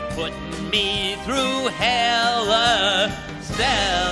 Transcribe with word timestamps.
You're 0.00 0.10
putting 0.12 0.70
me 0.70 1.16
through 1.24 1.68
hell, 1.68 2.50
uh, 2.50 3.10
Stella. 3.42 4.09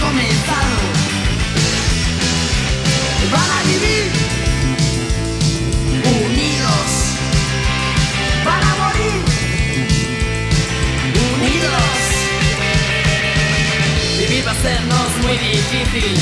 Comenzado. 0.00 0.76
Van 3.32 3.50
a 3.50 3.62
vivir 3.70 4.04
unidos. 6.24 6.86
Van 8.44 8.62
a 8.62 8.74
morir 8.82 9.24
unidos. 11.36 12.04
Vivir 14.18 14.46
va 14.46 14.52
a 14.52 14.54
sernos 14.54 15.08
muy 15.22 15.36
difícil 15.36 16.14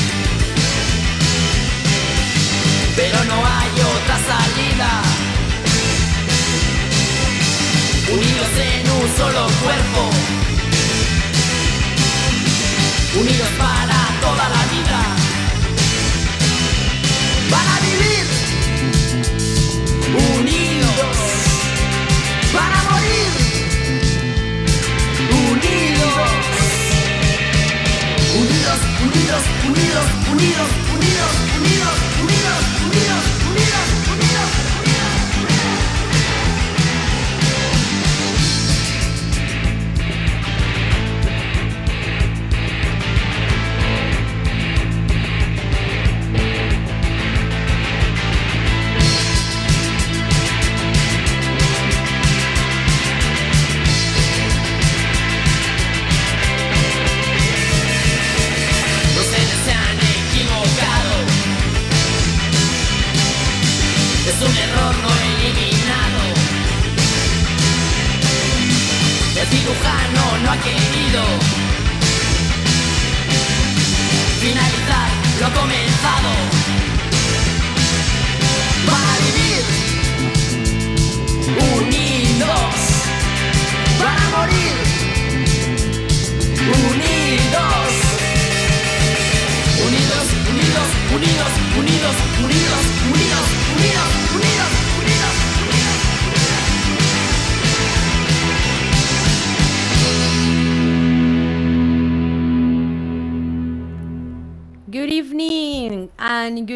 Pero 2.97 3.25
no 3.25 3.35
hay 3.35 3.71
otra 3.95 4.17
salida 4.31 5.03
Unidos 8.11 8.49
en 8.59 8.91
un 8.91 9.17
solo 9.17 9.47
cuerpo 9.63 10.11
Unidos 13.15 13.49
para 13.59 13.99
toda 14.23 14.49
la 14.49 14.63
vida. 14.73 14.99
Para 17.51 17.75
vivir. 17.87 18.27
Unidos. 20.39 21.17
Para 22.55 22.83
morir. 22.91 23.31
Unidos. 25.51 26.31
Unidos, 28.41 28.79
unidos, 29.05 29.43
unidos, 29.69 30.07
unidos, 30.33 30.69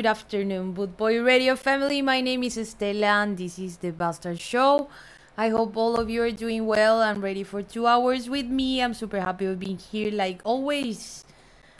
good 0.06 0.10
afternoon, 0.10 0.70
Boot 0.70 0.96
Boy 0.96 1.20
Radio 1.20 1.56
family. 1.56 2.00
My 2.00 2.20
name 2.20 2.44
is 2.44 2.56
Estela 2.56 3.26
and 3.26 3.36
this 3.36 3.58
is 3.58 3.78
the 3.78 3.90
Bastard 3.90 4.40
Show. 4.40 4.86
I 5.36 5.48
hope 5.48 5.76
all 5.76 5.98
of 5.98 6.08
you 6.08 6.22
are 6.22 6.30
doing 6.30 6.64
well 6.64 7.02
and 7.02 7.20
ready 7.20 7.42
for 7.42 7.60
two 7.60 7.88
hours 7.88 8.30
with 8.30 8.46
me. 8.46 8.80
I'm 8.80 8.94
super 8.94 9.18
happy 9.18 9.46
of 9.46 9.58
being 9.58 9.78
here 9.78 10.12
like 10.12 10.40
always. 10.44 11.24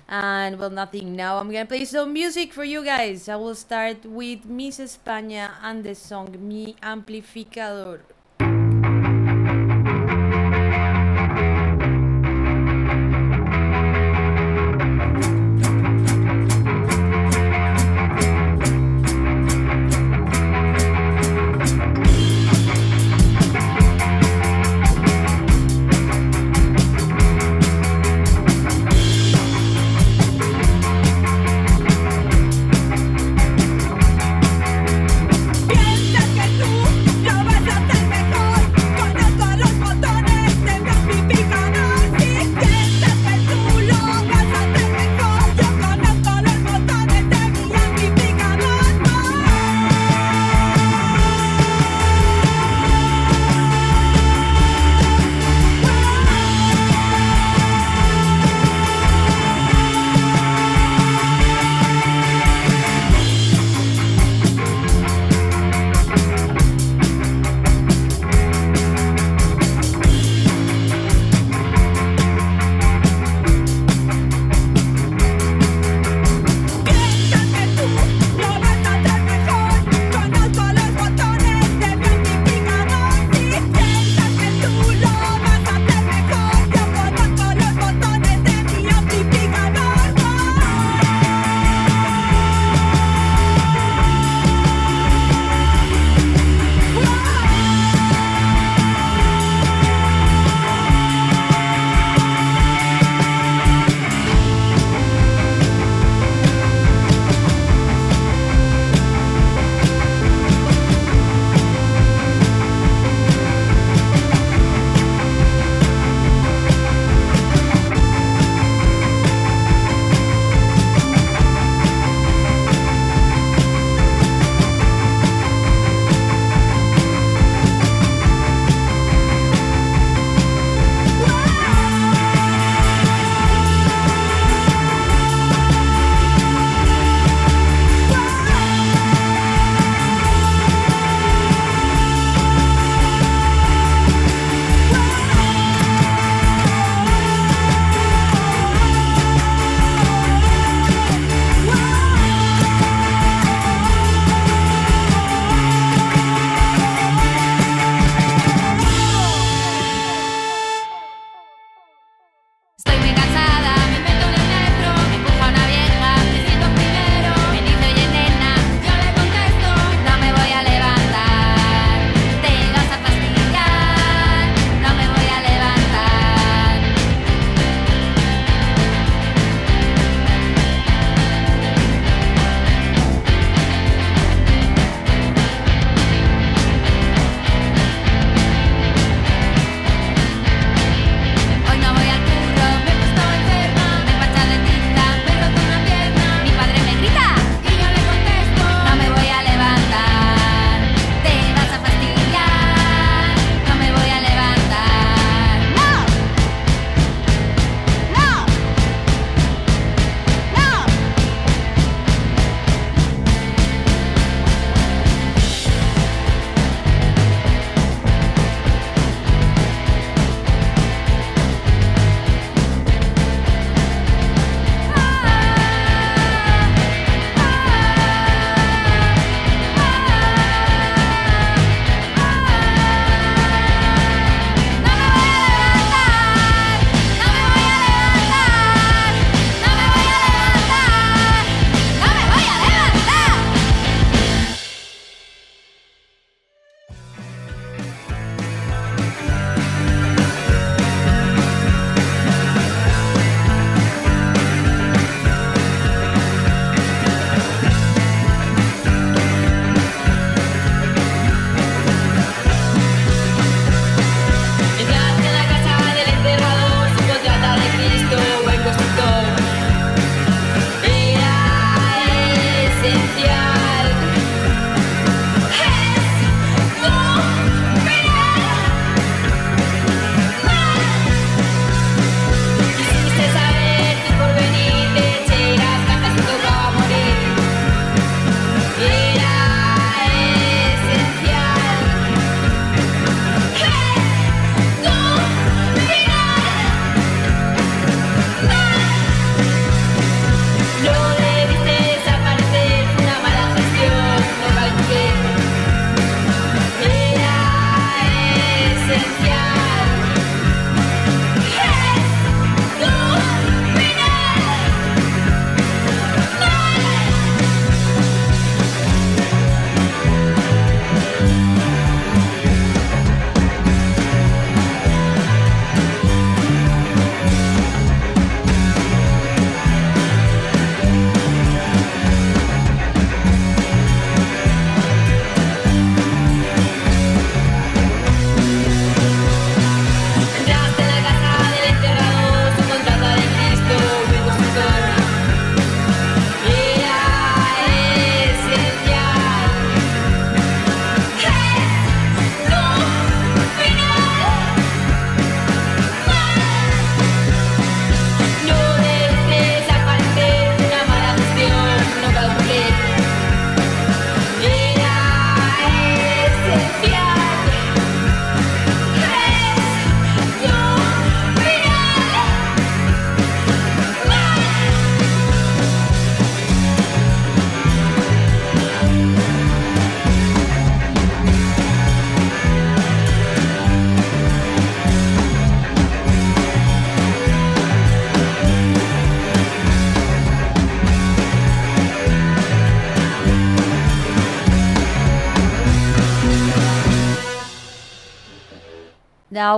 And 0.08 0.58
well, 0.58 0.70
nothing 0.70 1.14
now. 1.14 1.38
I'm 1.38 1.52
gonna 1.52 1.66
play 1.66 1.84
some 1.84 2.12
music 2.12 2.52
for 2.52 2.64
you 2.64 2.84
guys. 2.84 3.28
I 3.28 3.36
will 3.36 3.54
start 3.54 4.04
with 4.04 4.44
Miss 4.44 4.80
España 4.80 5.52
and 5.62 5.84
the 5.84 5.94
song 5.94 6.34
Mi 6.40 6.74
Amplificador. 6.82 8.00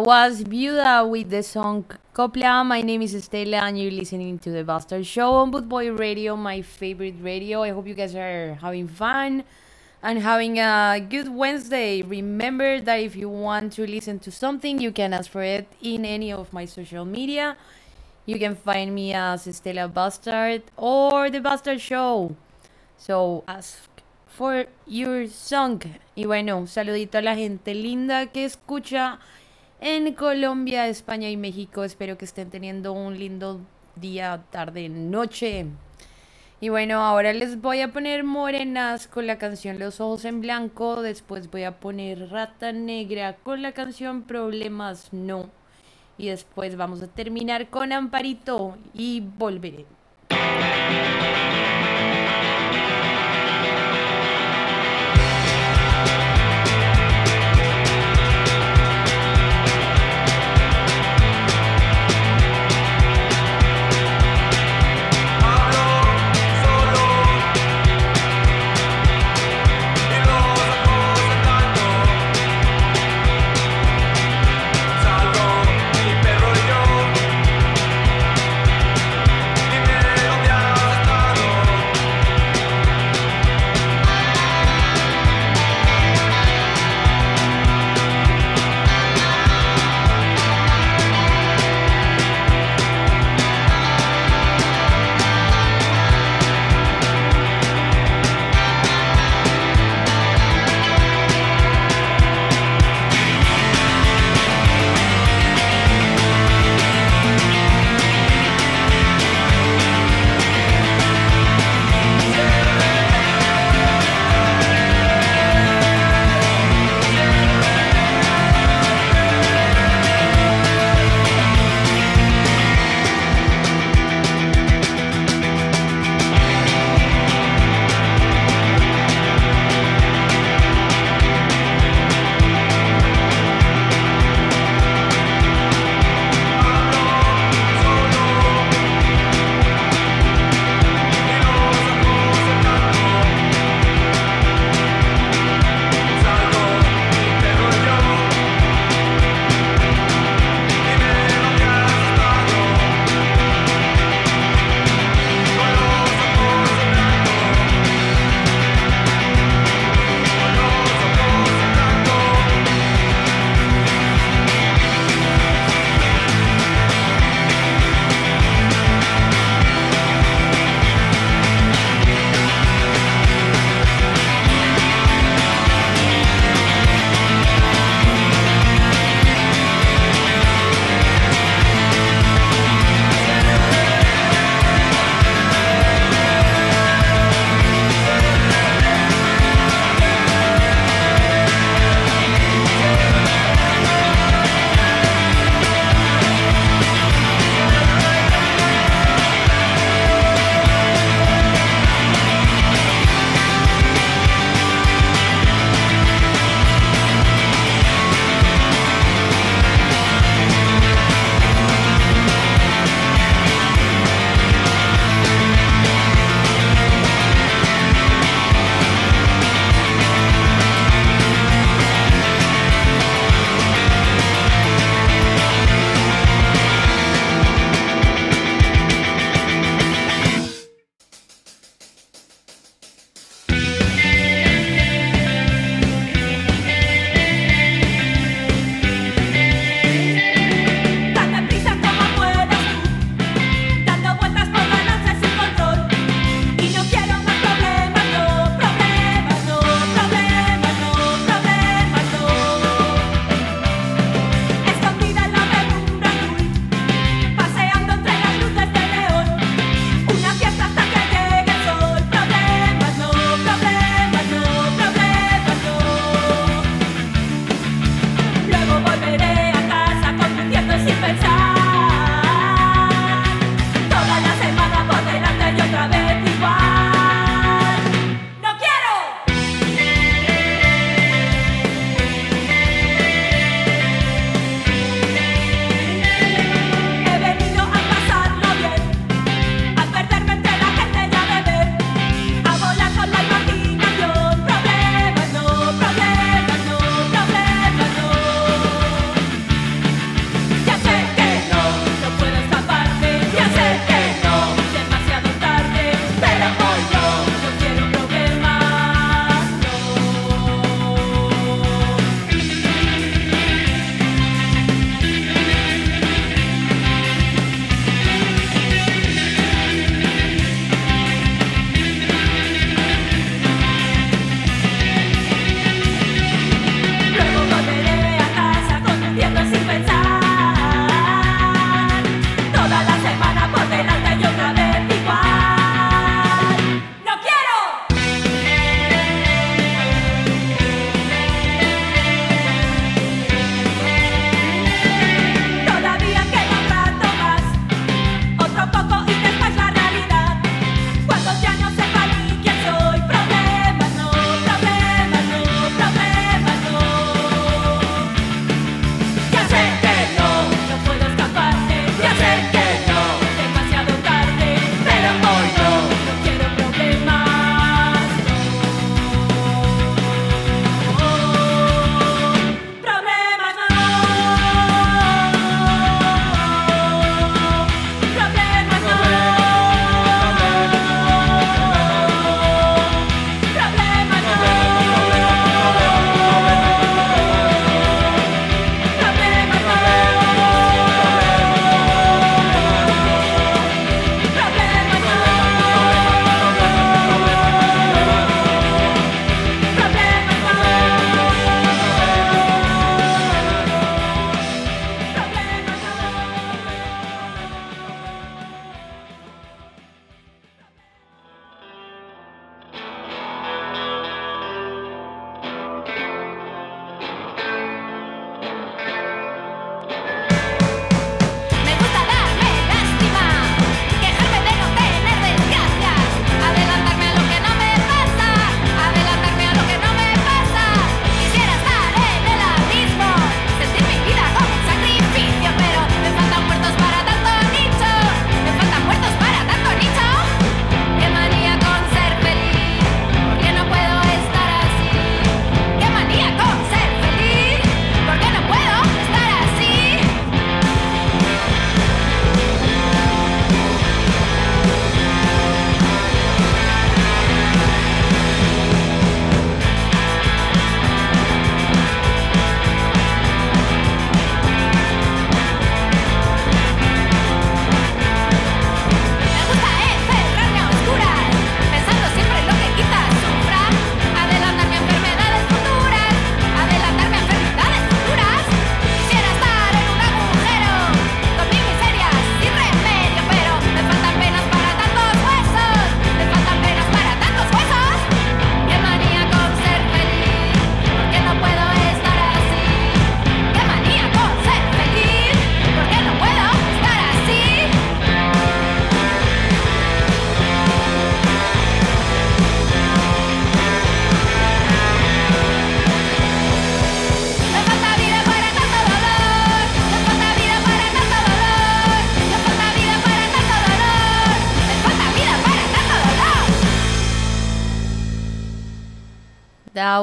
Was 0.01 0.45
Viuda 0.45 1.09
with 1.09 1.31
the 1.31 1.43
song 1.43 1.85
Copla. 2.15 2.65
My 2.65 2.83
name 2.83 3.03
is 3.03 3.15
Estela, 3.15 3.63
and 3.63 3.81
you're 3.81 3.91
listening 3.91 4.39
to 4.39 4.51
the 4.51 4.63
Bastard 4.63 5.05
Show 5.05 5.33
on 5.35 5.51
Bootboy 5.51 5.99
Radio, 5.99 6.37
my 6.37 6.63
favorite 6.63 7.17
radio. 7.21 7.63
I 7.63 7.71
hope 7.71 7.87
you 7.89 7.95
guys 7.95 8.15
are 8.15 8.55
having 8.61 8.87
fun 8.87 9.43
and 10.03 10.21
having 10.21 10.59
a 10.61 11.05
good 11.09 11.29
Wednesday. 11.29 12.03
Remember 12.03 12.81
that 12.81 12.97
if 12.97 13.17
you 13.17 13.29
want 13.29 13.73
to 13.73 13.87
listen 13.87 14.21
to 14.21 14.31
something, 14.31 14.81
you 14.81 14.93
can 14.93 15.13
ask 15.13 15.31
for 15.31 15.43
it 15.43 15.67
in 15.83 16.05
any 16.05 16.33
of 16.33 16.53
my 16.53 16.65
social 16.65 17.05
media. 17.05 17.57
You 18.25 18.39
can 18.39 18.55
find 18.55 18.95
me 18.95 19.15
as 19.15 19.47
Estela 19.47 19.93
Bastard 19.93 20.63
or 20.77 21.29
The 21.29 21.41
Bastard 21.41 21.81
Show. 21.81 22.37
So 22.99 23.43
ask 23.49 23.89
for 24.27 24.67
your 24.87 25.27
song. 25.27 25.83
Y 26.15 26.25
bueno, 26.25 26.67
saludito 26.67 27.19
a 27.19 27.23
la 27.23 27.35
gente 27.35 27.75
linda 27.75 28.27
que 28.27 28.45
escucha 28.45 29.19
en 29.81 30.13
Colombia, 30.15 30.89
España 30.89 31.31
y 31.31 31.37
México. 31.37 31.85
Espero 31.85 32.19
que 32.19 32.25
estén 32.25 32.51
teniendo 32.51 32.93
un 32.93 33.19
lindo 33.19 33.61
día, 33.97 34.43
tarde, 34.51 34.89
noche. 34.89 35.67
Y 36.61 36.71
bueno, 36.71 37.01
ahora 37.01 37.33
les 37.33 37.61
voy 37.61 37.81
a 37.83 37.93
poner 37.93 38.25
morenas 38.25 39.07
con 39.07 39.29
la 39.29 39.39
canción 39.39 39.79
Los 39.79 40.01
Ojos 40.01 40.25
en 40.25 40.41
Blanco. 40.41 41.03
Después 41.03 41.51
voy 41.51 41.63
a 41.63 41.79
poner 41.79 42.31
Rata 42.31 42.73
Negra 42.73 43.37
con 43.37 43.63
la 43.63 43.73
canción 43.73 44.23
Problemas 44.23 45.13
No. 45.13 45.51
Y 46.17 46.29
después 46.29 46.77
vamos 46.77 47.01
a 47.01 47.07
terminar 47.07 47.69
con 47.69 47.93
Amparito 47.93 48.77
y 48.93 49.21
volveré. 49.21 49.87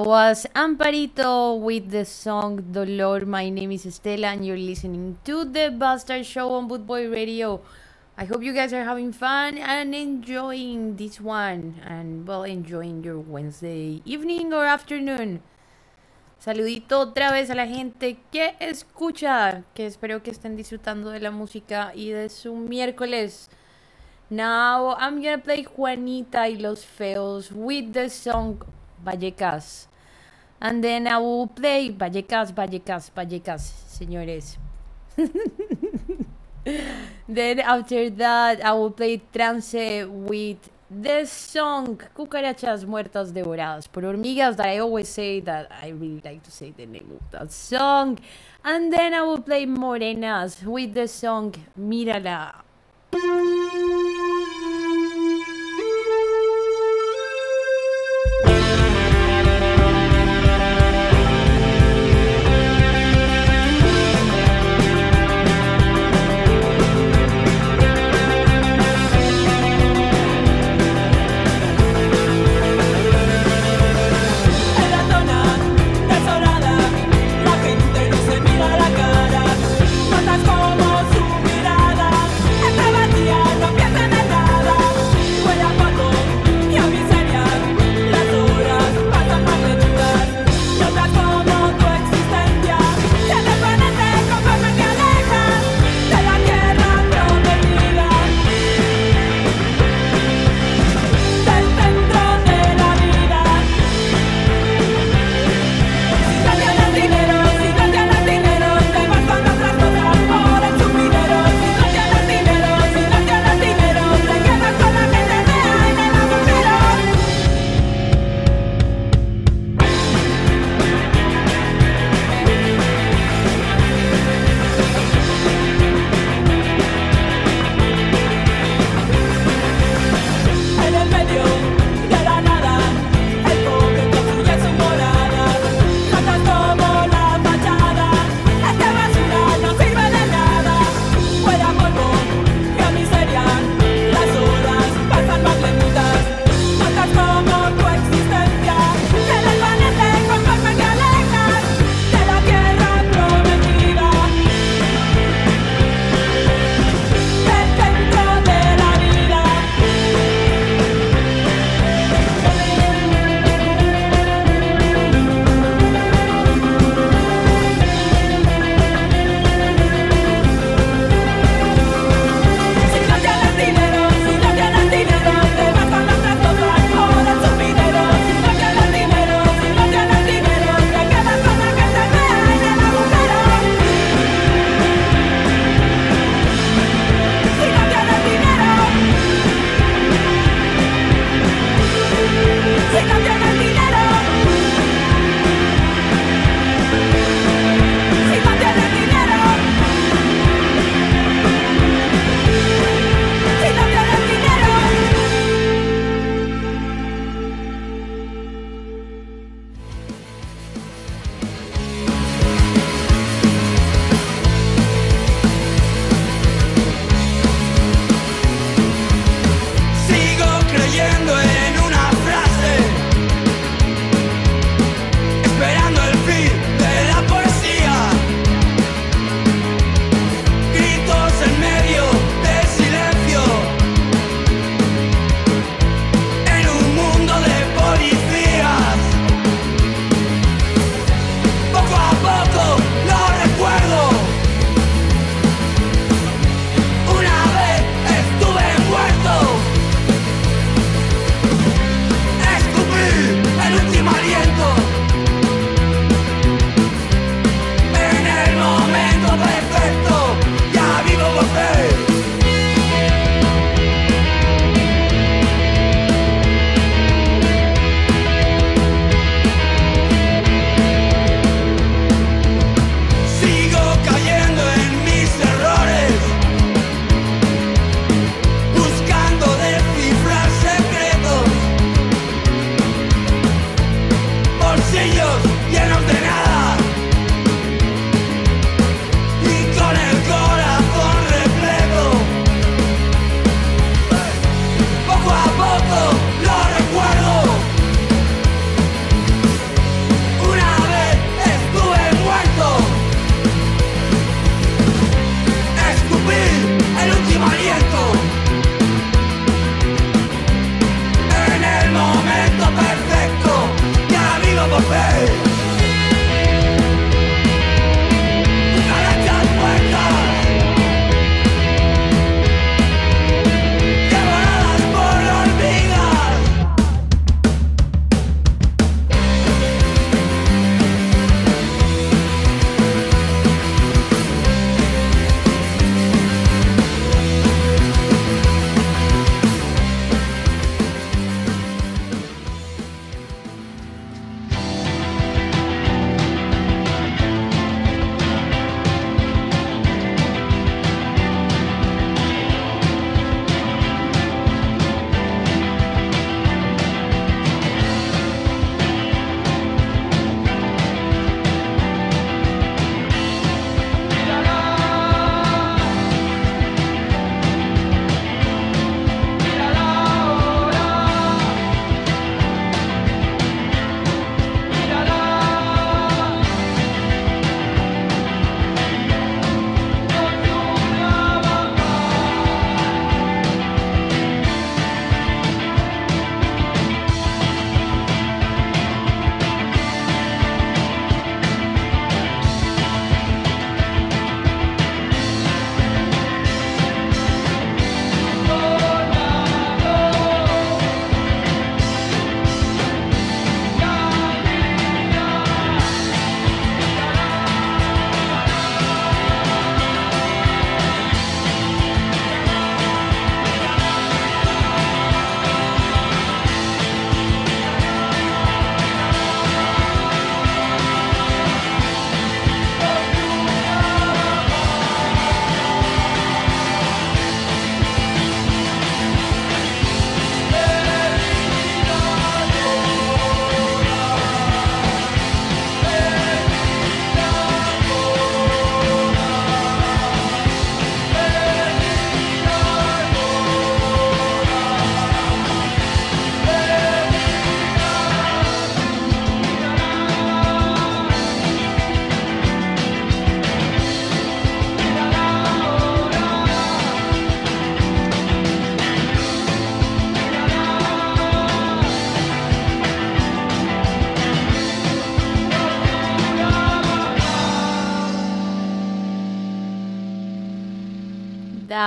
Was 0.04 0.46
Amparito 0.54 1.58
with 1.58 1.90
the 1.90 2.04
song 2.04 2.62
Dolor. 2.72 3.26
My 3.26 3.50
name 3.50 3.72
is 3.72 3.86
Estela, 3.86 4.34
and 4.34 4.46
you're 4.46 4.58
listening 4.58 5.18
to 5.24 5.46
the 5.46 5.72
Bastard 5.72 6.26
Show 6.26 6.52
on 6.52 6.68
Bootboy 6.68 7.10
Radio. 7.10 7.62
I 8.18 8.26
hope 8.26 8.44
you 8.44 8.52
guys 8.52 8.74
are 8.74 8.84
having 8.84 9.14
fun 9.14 9.58
and 9.58 9.96
enjoying 9.96 10.98
this 10.98 11.22
one, 11.22 11.76
and 11.86 12.28
well, 12.28 12.44
enjoying 12.44 13.06
your 13.06 13.20
Wednesday 13.20 14.02
evening 14.04 14.54
or 14.54 14.66
afternoon. 14.66 15.42
Saludito 16.40 17.00
otra 17.00 17.32
vez 17.32 17.50
a 17.50 17.56
la 17.56 17.66
gente 17.66 18.18
que 18.32 18.54
escucha, 18.60 19.64
que 19.74 19.86
espero 19.86 20.22
que 20.22 20.32
estén 20.32 20.58
disfrutando 20.58 21.10
de 21.12 21.22
la 21.22 21.32
música 21.32 21.94
y 21.96 22.10
de 22.10 22.28
su 22.28 22.54
miércoles. 22.54 23.50
Now 24.30 24.98
I'm 25.00 25.22
gonna 25.22 25.42
play 25.42 25.64
Juanita 25.64 26.50
y 26.50 26.58
los 26.58 26.84
Feos 26.84 27.52
with 27.54 27.94
the 27.94 28.10
song 28.10 28.60
Vallecas. 29.04 29.88
And 30.62 30.84
then 30.84 31.08
I 31.08 31.18
will 31.18 31.48
play 31.48 31.92
Vallecas, 31.92 32.52
Vallecas, 32.54 33.12
Vallecas, 33.16 33.72
señores. 33.88 34.58
then 37.28 37.60
after 37.60 38.10
that 38.10 38.64
I 38.66 38.74
will 38.74 38.92
play 38.92 39.22
Trance 39.32 40.06
with 40.08 40.58
the 40.90 41.26
song 41.26 41.98
Cucarachas 42.16 42.86
Muertas 42.86 43.32
Devoradas 43.34 43.88
por 43.88 44.04
Hormigas 44.04 44.56
that 44.58 44.68
I 44.68 44.80
always 44.80 45.10
say 45.10 45.40
that 45.42 45.72
I 45.72 45.90
really 45.90 46.22
like 46.24 46.44
to 46.44 46.52
say 46.52 46.72
the 46.76 46.86
name 46.86 47.12
of 47.20 47.32
that 47.32 47.52
song. 47.52 48.20
And 48.64 48.94
then 48.94 49.14
I 49.14 49.22
will 49.24 49.42
play 49.42 49.66
Morenas 49.66 50.64
with 50.64 50.94
the 50.94 51.08
song 51.08 51.54
Mírala. 51.80 52.64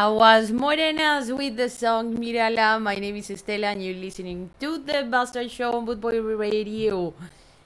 Was 0.08 0.50
Morenas 0.50 1.36
with 1.36 1.56
the 1.56 1.68
song 1.68 2.16
Mirala. 2.16 2.80
My 2.80 2.94
name 2.94 3.16
is 3.16 3.28
Estela 3.28 3.72
and 3.72 3.84
you're 3.84 3.94
listening 3.94 4.48
to 4.58 4.78
the 4.78 5.06
Bastard 5.08 5.50
Show 5.50 5.72
on 5.72 5.86
Bootboy 5.86 6.38
Radio. 6.38 7.12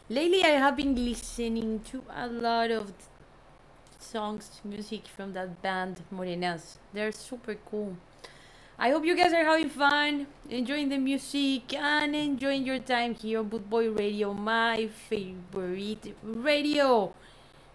Lately 0.09 0.43
I 0.43 0.59
have 0.59 0.77
been 0.77 0.97
listening 0.97 1.81
to 1.93 2.03
a 2.13 2.27
lot 2.27 2.73
of 2.73 2.93
songs, 4.01 4.61
music 4.65 5.07
from 5.07 5.33
that 5.35 5.63
band 5.63 6.03
Morenas. 6.13 6.79
They're 6.93 7.13
super 7.13 7.55
cool. 7.71 7.97
I 8.77 8.91
hope 8.91 9.05
you 9.05 9.15
guys 9.17 9.33
are 9.33 9.45
having 9.45 9.71
fun, 9.71 10.27
enjoying 10.51 10.89
the 10.89 10.99
music, 10.99 11.73
and 11.75 12.17
enjoying 12.17 12.67
your 12.67 12.81
time 12.81 13.15
here 13.15 13.39
on 13.39 13.51
Bootboy 13.51 13.97
Radio, 13.97 14.35
my 14.35 14.89
favorite 15.09 16.17
radio. 16.25 17.15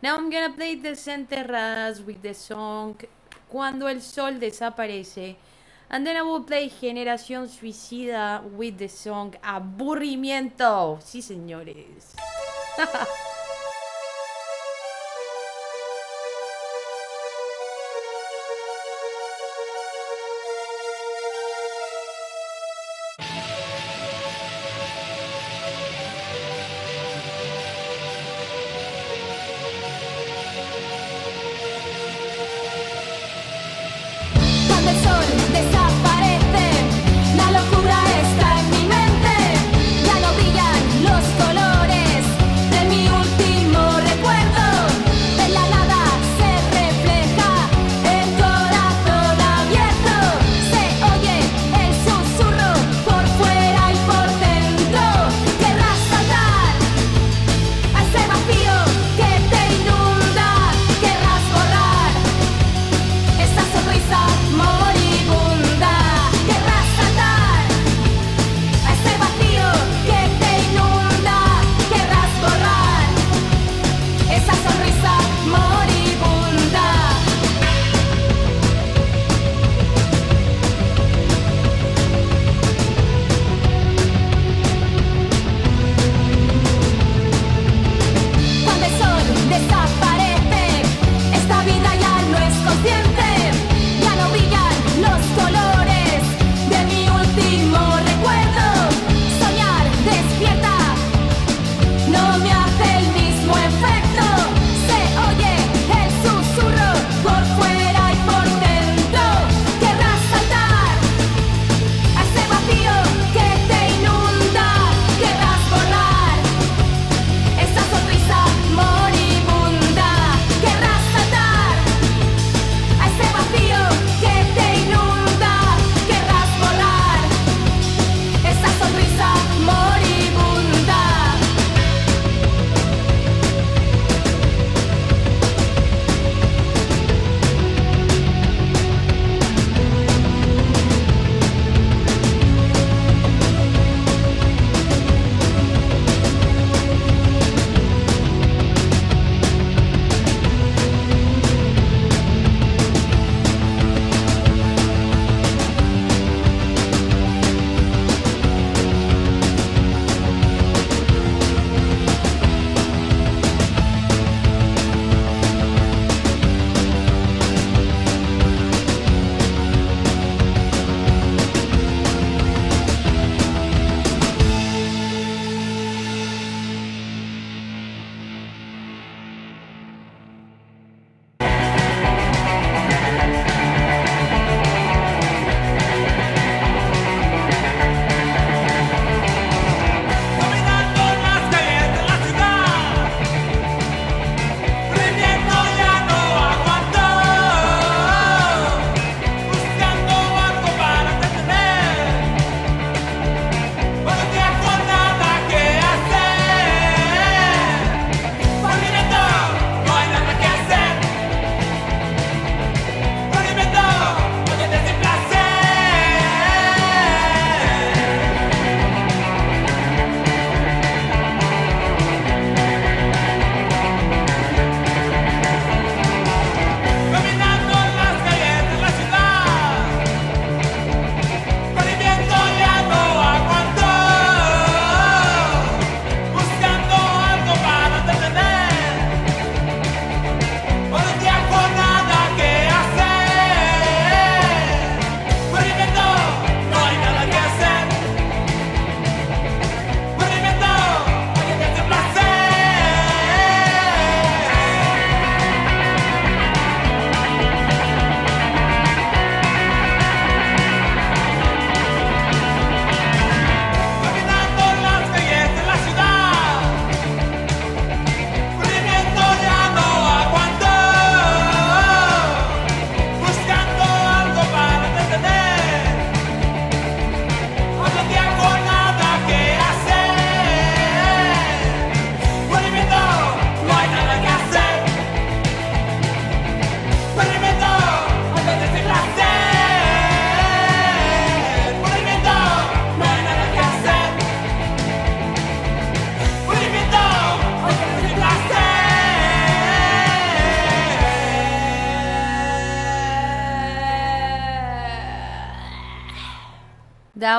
Now 0.03 0.17
I'm 0.17 0.29
gonna 0.29 0.51
play 0.51 0.75
the 0.75 0.89
Desenterradas 0.89 2.05
with 2.05 2.21
the 2.21 2.33
song 2.33 2.99
Cuando 3.49 3.87
el 3.87 4.01
Sol 4.01 4.39
Desaparece. 4.39 5.37
And 5.89 6.05
then 6.05 6.17
I 6.17 6.21
will 6.21 6.43
play 6.43 6.69
Generación 6.69 7.47
Suicida 7.47 8.41
with 8.41 8.77
the 8.77 8.89
song 8.89 9.35
Aburrimiento. 9.41 10.99
Sí, 11.01 11.21
señores. 11.21 12.13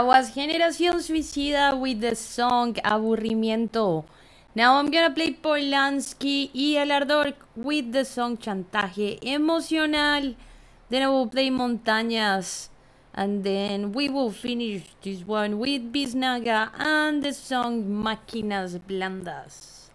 Was 0.04 0.32
Generación 0.32 1.02
Suicida 1.02 1.74
with 1.74 2.00
the 2.00 2.14
song 2.14 2.74
Aburrimiento. 2.84 4.04
Now 4.54 4.78
I'm 4.78 4.90
gonna 4.92 5.12
play 5.12 5.32
Polanski 5.32 6.50
y 6.54 6.76
El 6.76 6.92
Ardor 6.92 7.34
with 7.56 7.90
the 7.92 8.04
song 8.04 8.36
Chantaje 8.38 9.18
Emocional. 9.22 10.36
Then 10.88 11.02
I 11.02 11.08
will 11.08 11.26
play 11.26 11.50
Montañas. 11.50 12.70
And 13.12 13.42
then 13.42 13.92
we 13.92 14.08
will 14.08 14.30
finish 14.30 14.82
this 15.02 15.26
one 15.26 15.58
with 15.58 15.92
Biznaga 15.92 16.70
and 16.78 17.22
the 17.22 17.32
song 17.32 17.84
Máquinas 17.84 18.78
Blandas. 18.78 19.90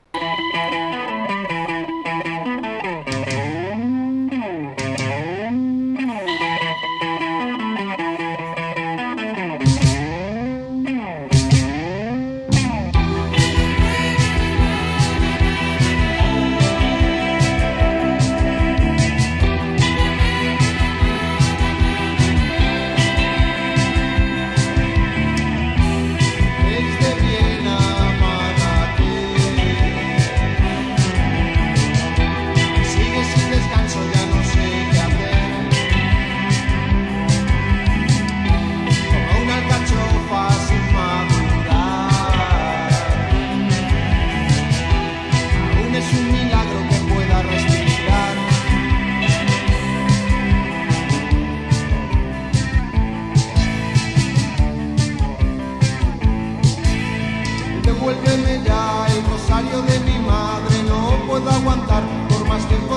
aguantar 61.74 62.04
por 62.30 62.48
más 62.48 62.68
tiempo. 62.68 62.93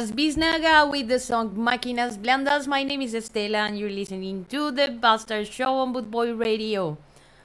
Was 0.00 0.12
Biznaga 0.12 0.90
with 0.90 1.08
the 1.08 1.18
song 1.18 1.50
Máquinas 1.50 2.16
Blandas. 2.16 2.66
My 2.66 2.82
name 2.82 3.02
is 3.02 3.12
Estela 3.12 3.68
and 3.68 3.78
you're 3.78 3.90
listening 3.90 4.46
to 4.48 4.70
the 4.70 4.88
Bastard 4.88 5.46
Show 5.46 5.74
on 5.74 5.92
Bootboy 5.92 6.40
Radio. 6.40 6.96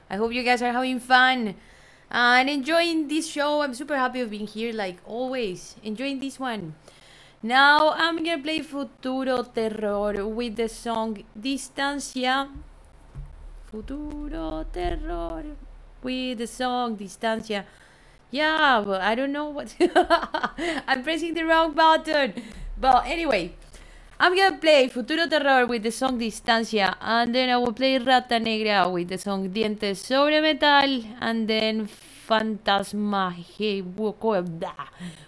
I 0.10 0.16
hope 0.16 0.32
you 0.32 0.42
guys 0.42 0.62
are 0.62 0.72
having 0.72 1.02
fun 1.02 1.50
uh, 2.10 2.40
and 2.40 2.50
enjoying 2.50 3.10
this 3.10 3.28
show. 3.28 3.62
I'm 3.62 3.74
super 3.74 3.98
happy 3.98 4.22
of 4.22 4.30
being 4.30 4.48
here 4.48 4.72
like 4.72 5.00
always. 5.06 5.76
Enjoying 5.84 6.22
this 6.22 6.40
one. 6.40 6.76
Now 7.44 7.92
I'm 7.92 8.24
gonna 8.24 8.42
play 8.42 8.62
Futuro 8.62 9.44
Terror 9.44 10.26
with 10.26 10.56
the 10.56 10.70
song 10.70 11.26
Distancia. 11.38 12.48
Futuro 13.66 14.66
Terror 14.72 15.44
with 16.02 16.38
the 16.38 16.48
song 16.48 16.96
Distancia. 16.96 17.66
Yeah, 18.32 18.84
but 18.86 19.02
I 19.02 19.16
don't 19.16 19.32
know 19.32 19.50
what. 19.50 19.76
I'm 20.88 21.04
pressing 21.04 21.34
the 21.34 21.44
wrong 21.44 21.74
button. 21.74 22.34
But 22.78 23.06
anyway, 23.08 23.54
I'm 24.20 24.36
gonna 24.36 24.58
play 24.58 24.88
Futuro 24.90 25.28
Terror 25.28 25.66
with 25.66 25.84
the 25.84 25.92
song 25.92 26.18
Distancia, 26.18 26.96
and 27.00 27.34
then 27.34 27.50
I 27.50 27.58
will 27.58 27.74
play 27.74 27.98
Rata 27.98 28.40
Negra 28.40 28.90
with 28.90 29.10
the 29.10 29.18
song 29.18 29.50
Dientes 29.50 30.00
sobre 30.00 30.42
Metal, 30.42 31.04
and 31.22 31.48
then 31.48 31.88
Fantasma 32.28 33.36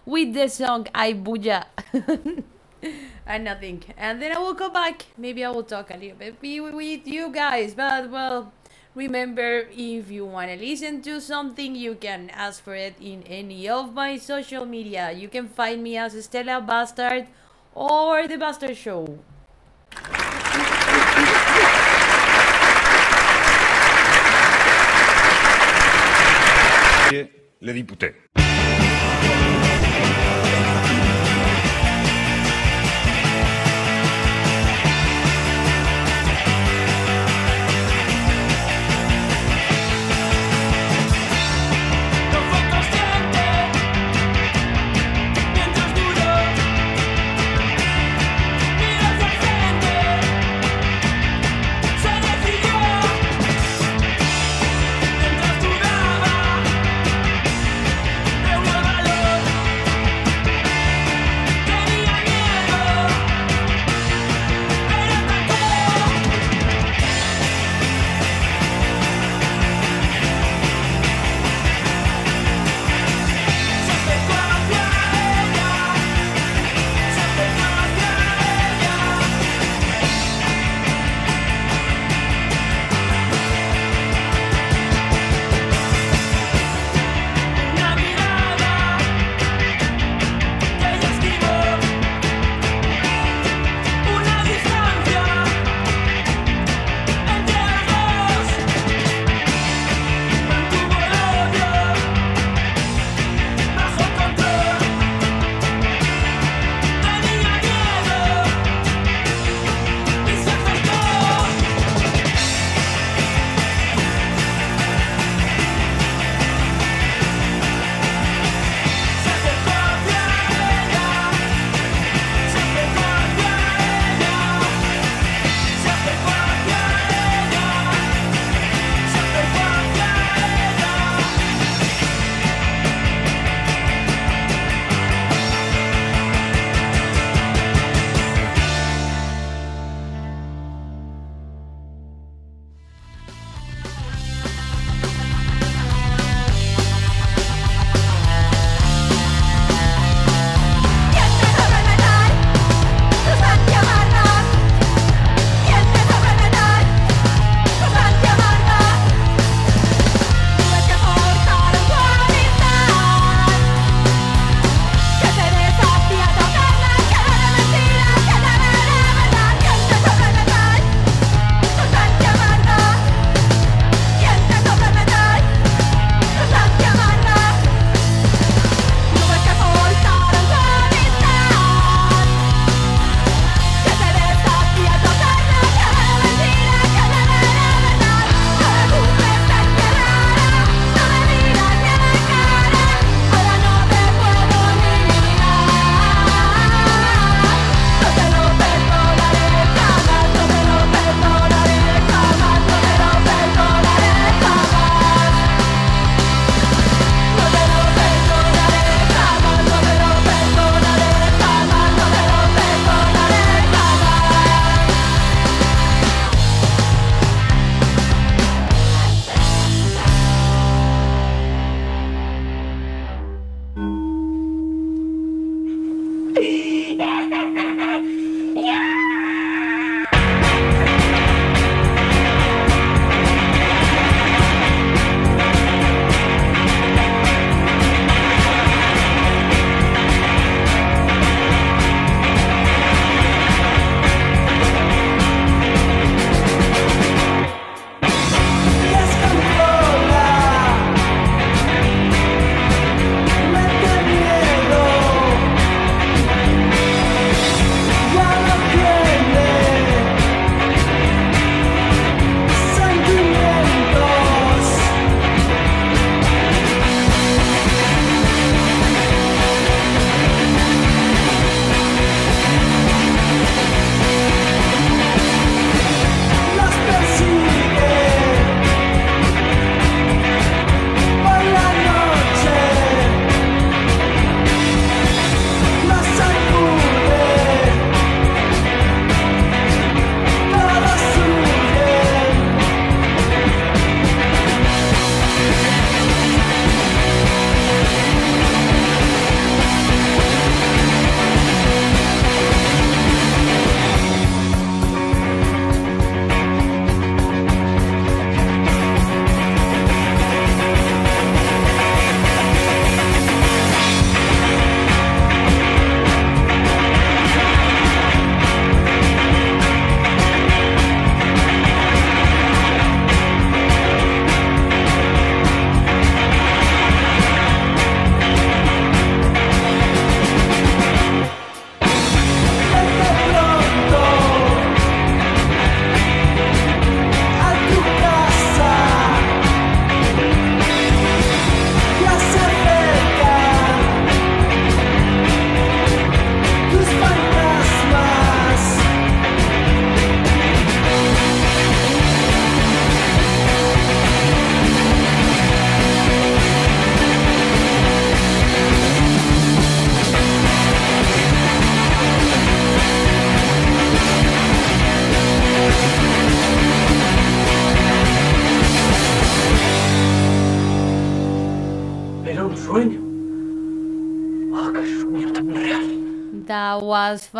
with 0.05 0.33
the 0.33 0.47
song 0.49 0.87
Ay 0.93 1.13
Bulla. 1.13 1.67
and 3.25 3.43
nothing. 3.43 3.83
And 3.97 4.21
then 4.21 4.35
I 4.35 4.39
will 4.39 4.53
go 4.53 4.69
back. 4.69 5.05
Maybe 5.17 5.43
I 5.43 5.49
will 5.51 5.63
talk 5.63 5.91
a 5.91 5.97
little 5.97 6.17
bit 6.17 6.35
with 6.41 7.07
you 7.07 7.31
guys. 7.31 7.75
But 7.75 8.09
well, 8.09 8.51
remember 8.97 9.69
if 9.69 10.09
you 10.09 10.25
want 10.25 10.49
to 10.49 10.57
listen 10.57 11.01
to 11.03 11.21
something, 11.21 11.75
you 11.75 11.93
can 11.93 12.31
ask 12.31 12.63
for 12.63 12.73
it 12.73 12.95
in 12.99 13.21
any 13.29 13.69
of 13.69 13.93
my 13.93 14.17
social 14.17 14.65
media. 14.65 15.11
You 15.11 15.29
can 15.29 15.47
find 15.47 15.83
me 15.83 15.97
as 15.97 16.17
Stella 16.25 16.59
Bastard 16.59 17.27
or 17.75 18.27
The 18.27 18.37
Bastard 18.37 18.75
Show. 18.75 19.19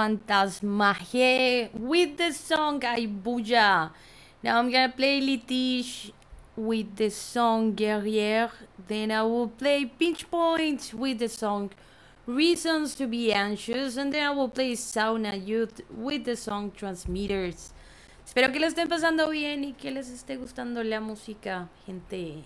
Fantasmaje 0.07 1.69
with 1.73 2.15
the 2.15 2.31
song 2.31 2.79
Aibuya. 2.79 3.91
Now 4.41 4.57
I'm 4.57 4.71
gonna 4.71 4.87
play 4.87 5.19
Litige 5.19 6.13
with 6.55 6.95
the 6.95 7.09
song 7.09 7.75
Guerrier. 7.75 8.49
Then 8.87 9.11
I 9.11 9.23
will 9.23 9.49
play 9.49 9.83
Pinch 9.85 10.29
Points 10.31 10.93
with 10.93 11.19
the 11.19 11.27
song 11.27 11.71
Reasons 12.25 12.95
to 12.95 13.07
be 13.07 13.33
Anxious. 13.33 13.97
And 13.97 14.13
then 14.13 14.23
I 14.23 14.31
will 14.31 14.49
play 14.49 14.73
Sauna 14.73 15.35
Youth 15.45 15.81
with 15.91 16.23
the 16.23 16.37
song 16.37 16.71
Transmitters. 16.71 17.73
Espero 18.25 18.51
que 18.51 18.59
lo 18.59 18.67
estén 18.67 18.87
pasando 18.87 19.29
bien 19.29 19.65
y 19.65 19.73
que 19.73 19.91
les 19.91 20.09
esté 20.09 20.37
gustando 20.37 20.83
la 20.83 21.01
música, 21.01 21.67
gente. 21.85 22.43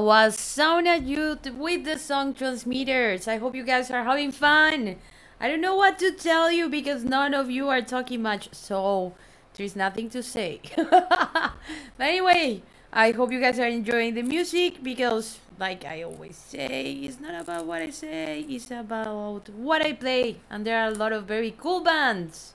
Was 0.00 0.36
Sauna 0.36 1.06
Youth 1.06 1.50
with 1.52 1.84
the 1.84 1.98
song 1.98 2.32
Transmitters. 2.34 3.28
I 3.28 3.36
hope 3.36 3.54
you 3.54 3.64
guys 3.64 3.90
are 3.90 4.04
having 4.04 4.32
fun. 4.32 4.96
I 5.38 5.48
don't 5.48 5.60
know 5.60 5.76
what 5.76 5.98
to 5.98 6.12
tell 6.12 6.50
you 6.50 6.68
because 6.68 7.04
none 7.04 7.34
of 7.34 7.50
you 7.50 7.68
are 7.68 7.82
talking 7.82 8.22
much, 8.22 8.48
so 8.52 9.14
there's 9.54 9.76
nothing 9.76 10.08
to 10.10 10.22
say. 10.22 10.60
but 10.76 11.52
anyway, 11.98 12.62
I 12.92 13.12
hope 13.12 13.30
you 13.30 13.40
guys 13.40 13.58
are 13.58 13.66
enjoying 13.66 14.14
the 14.14 14.22
music 14.22 14.82
because, 14.82 15.38
like 15.58 15.84
I 15.84 16.02
always 16.02 16.36
say, 16.36 16.92
it's 16.92 17.20
not 17.20 17.40
about 17.40 17.66
what 17.66 17.82
I 17.82 17.90
say, 17.90 18.40
it's 18.48 18.70
about 18.70 19.48
what 19.50 19.82
I 19.82 19.92
play. 19.92 20.40
And 20.48 20.66
there 20.66 20.82
are 20.82 20.88
a 20.88 20.94
lot 20.94 21.12
of 21.12 21.24
very 21.24 21.54
cool 21.56 21.80
bands. 21.80 22.54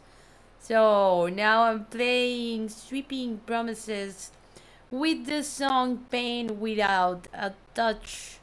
So 0.59 1.27
now 1.27 1.63
I'm 1.63 1.85
playing 1.85 2.69
Sweeping 2.69 3.39
Promises 3.45 4.31
with 4.95 5.25
the 5.25 5.43
song 5.43 6.05
Pain 6.09 6.57
Without 6.57 7.27
a 7.33 7.51
Touch. 7.73 8.39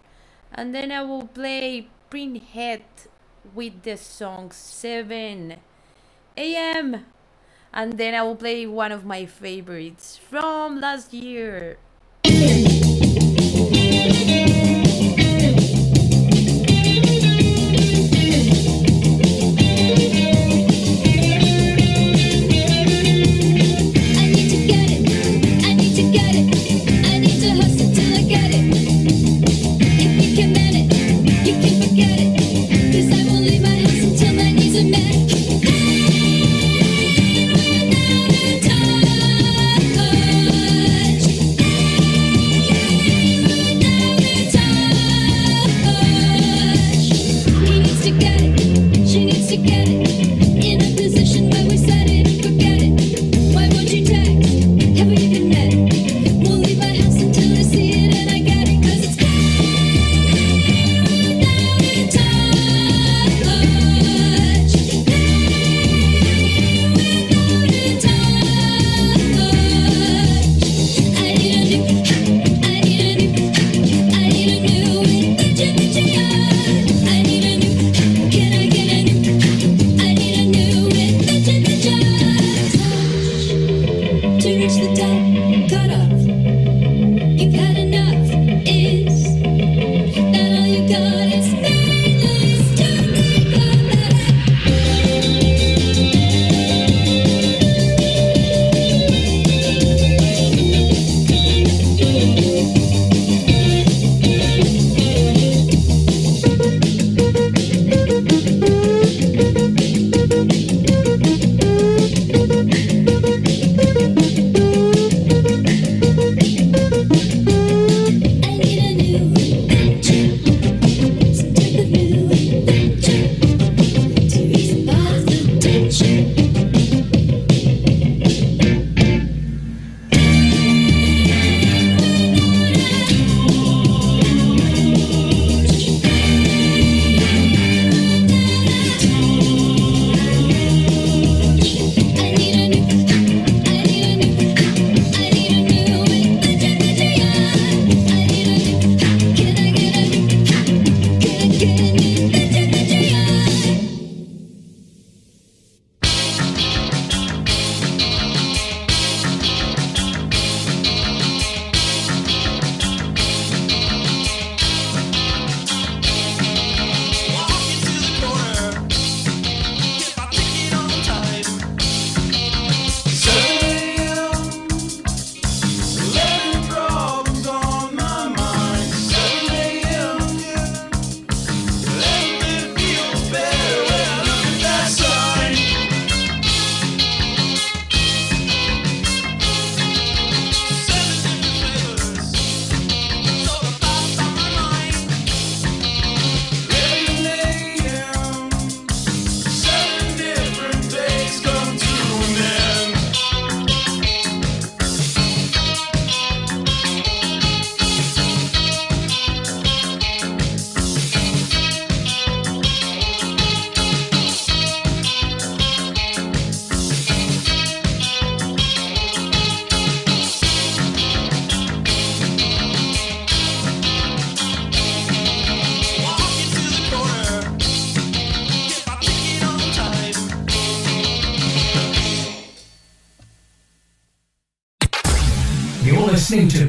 And 0.53 0.75
then 0.75 0.93
I 0.93 1.03
will 1.03 1.27
play 1.27 1.89
Print 2.11 2.43
Head 2.43 2.83
with 3.55 3.83
the 3.83 3.97
song 3.97 4.51
7 4.53 5.57
a.m. 6.37 7.07
And 7.73 7.97
then 7.97 8.15
I 8.15 8.23
will 8.23 8.37
play 8.37 8.67
one 8.67 8.93
of 8.93 9.03
my 9.07 9.25
favorites 9.25 10.21
from 10.29 10.79
last 10.79 11.15
year. 11.15 11.79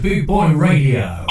Boot 0.03 0.25
Boy 0.25 0.51
Radio. 0.51 1.22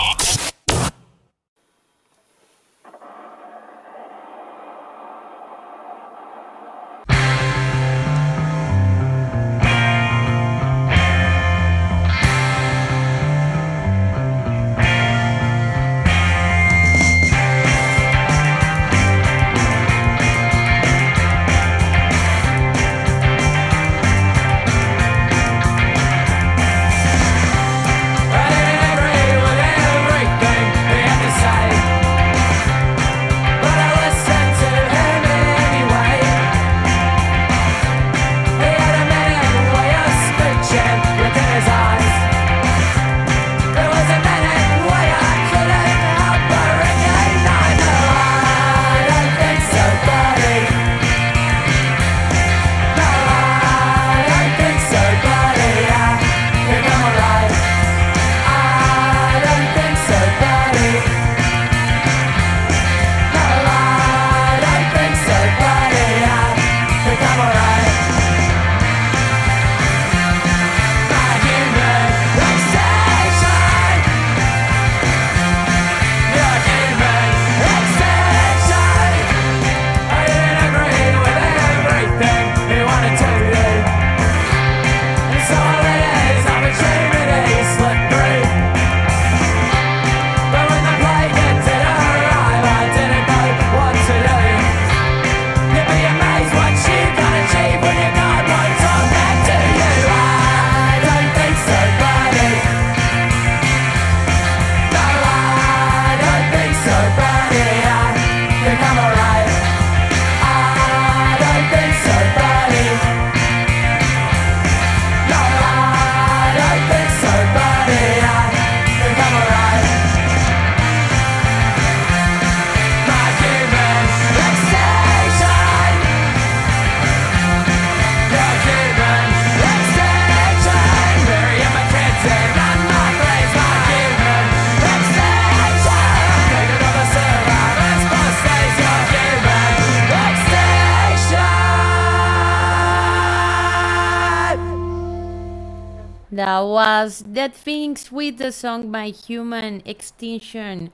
Dead 147.43 147.55
Things 147.55 148.13
with 148.13 148.39
the 148.39 148.53
song 148.53 148.89
My 148.89 149.09
Human 149.09 149.83
Extinction. 149.85 150.93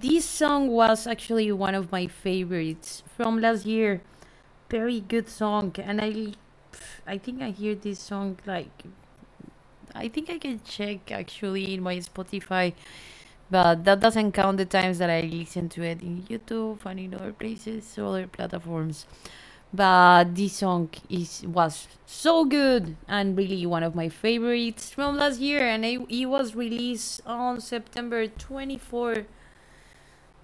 This 0.00 0.24
song 0.24 0.68
was 0.68 1.06
actually 1.06 1.52
one 1.52 1.74
of 1.74 1.92
my 1.92 2.06
favorites 2.06 3.02
from 3.14 3.42
last 3.42 3.66
year. 3.66 4.00
Very 4.70 5.00
good 5.00 5.28
song, 5.28 5.76
and 5.76 6.00
I, 6.00 6.32
I 7.06 7.18
think 7.18 7.42
I 7.42 7.50
hear 7.50 7.74
this 7.74 7.98
song 7.98 8.38
like, 8.46 8.84
I 9.94 10.08
think 10.08 10.30
I 10.30 10.38
can 10.38 10.62
check 10.64 11.12
actually 11.12 11.74
in 11.74 11.82
my 11.82 11.96
Spotify, 11.96 12.72
but 13.50 13.84
that 13.84 14.00
doesn't 14.00 14.32
count 14.32 14.56
the 14.56 14.64
times 14.64 14.96
that 14.96 15.10
I 15.10 15.20
listen 15.20 15.68
to 15.76 15.82
it 15.82 16.00
in 16.00 16.22
YouTube 16.22 16.86
and 16.86 17.00
in 17.00 17.12
other 17.12 17.34
places, 17.34 17.98
other 17.98 18.26
platforms 18.26 19.04
but 19.74 20.34
this 20.34 20.54
song 20.54 20.90
is 21.08 21.42
was 21.46 21.88
so 22.06 22.44
good 22.44 22.96
and 23.08 23.36
really 23.36 23.64
one 23.66 23.82
of 23.82 23.94
my 23.94 24.08
favorites 24.08 24.90
from 24.90 25.16
last 25.16 25.40
year. 25.40 25.60
And 25.66 25.84
it, 25.84 26.00
it 26.10 26.26
was 26.26 26.54
released 26.54 27.22
on 27.26 27.60
september 27.60 28.26
24 28.26 29.26